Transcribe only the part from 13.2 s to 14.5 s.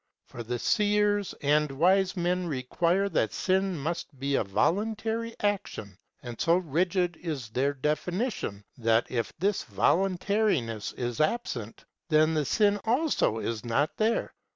is not there.